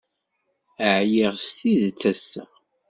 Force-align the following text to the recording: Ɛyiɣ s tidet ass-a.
Ɛyiɣ 0.95 1.33
s 1.45 1.47
tidet 1.57 2.01
ass-a. 2.11 2.43